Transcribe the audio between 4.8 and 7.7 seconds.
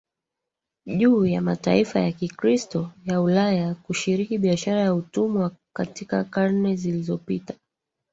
ya utumwa katika karne zilizopita